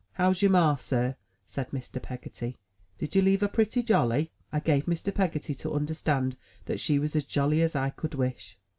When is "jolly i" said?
3.83-4.59